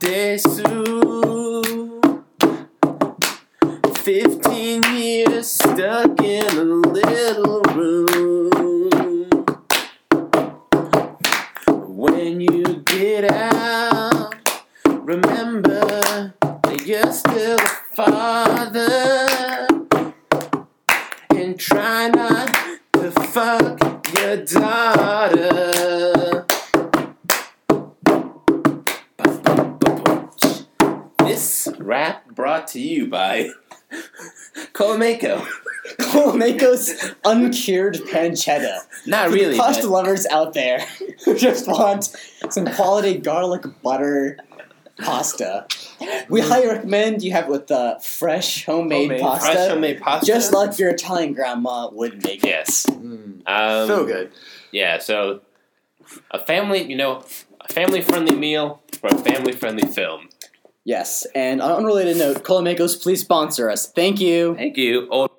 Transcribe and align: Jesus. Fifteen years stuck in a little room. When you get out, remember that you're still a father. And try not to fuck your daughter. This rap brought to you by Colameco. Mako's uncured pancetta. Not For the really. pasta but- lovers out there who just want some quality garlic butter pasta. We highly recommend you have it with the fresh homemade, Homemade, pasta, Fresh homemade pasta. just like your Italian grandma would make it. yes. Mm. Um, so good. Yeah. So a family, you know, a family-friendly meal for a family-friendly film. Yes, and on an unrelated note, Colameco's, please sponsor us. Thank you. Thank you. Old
Jesus. 0.00 0.62
Fifteen 3.98 4.82
years 4.94 5.50
stuck 5.50 6.20
in 6.22 6.46
a 6.58 6.64
little 6.64 7.60
room. 7.74 9.28
When 11.68 12.40
you 12.40 12.64
get 12.86 13.30
out, 13.30 14.34
remember 14.86 16.34
that 16.42 16.82
you're 16.86 17.12
still 17.12 17.58
a 17.58 17.68
father. 17.94 19.66
And 21.30 21.58
try 21.58 22.08
not 22.08 22.48
to 22.94 23.10
fuck 23.10 23.80
your 24.16 24.36
daughter. 24.44 25.59
This 31.40 31.68
rap 31.78 32.28
brought 32.28 32.66
to 32.68 32.80
you 32.80 33.06
by 33.06 33.48
Colameco. 34.74 35.42
Mako's 36.36 37.14
uncured 37.24 37.94
pancetta. 38.12 38.80
Not 39.06 39.26
For 39.30 39.30
the 39.30 39.36
really. 39.38 39.56
pasta 39.56 39.84
but- 39.84 39.90
lovers 39.90 40.26
out 40.26 40.52
there 40.52 40.80
who 41.24 41.34
just 41.38 41.66
want 41.66 42.14
some 42.50 42.66
quality 42.66 43.16
garlic 43.16 43.62
butter 43.82 44.36
pasta. 44.98 45.66
We 46.28 46.42
highly 46.42 46.66
recommend 46.68 47.22
you 47.22 47.32
have 47.32 47.44
it 47.46 47.50
with 47.50 47.68
the 47.68 47.98
fresh 48.02 48.66
homemade, 48.66 49.04
Homemade, 49.04 49.20
pasta, 49.22 49.52
Fresh 49.52 49.68
homemade 49.70 50.00
pasta. 50.02 50.26
just 50.26 50.52
like 50.52 50.78
your 50.78 50.90
Italian 50.90 51.32
grandma 51.32 51.88
would 51.90 52.22
make 52.22 52.44
it. 52.44 52.48
yes. 52.48 52.84
Mm. 52.84 53.40
Um, 53.48 53.88
so 53.88 54.04
good. 54.04 54.30
Yeah. 54.72 54.98
So 54.98 55.40
a 56.30 56.38
family, 56.44 56.82
you 56.82 56.96
know, 56.96 57.24
a 57.62 57.72
family-friendly 57.72 58.36
meal 58.36 58.82
for 59.00 59.08
a 59.08 59.16
family-friendly 59.16 59.88
film. 59.90 60.28
Yes, 60.84 61.26
and 61.34 61.60
on 61.60 61.70
an 61.70 61.76
unrelated 61.78 62.16
note, 62.16 62.42
Colameco's, 62.42 62.96
please 62.96 63.20
sponsor 63.20 63.70
us. 63.70 63.90
Thank 63.92 64.20
you. 64.20 64.54
Thank 64.54 64.76
you. 64.76 65.08
Old 65.10 65.29